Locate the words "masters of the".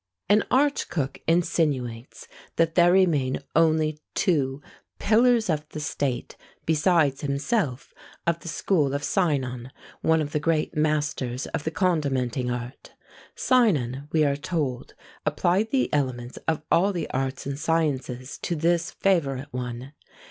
10.75-11.69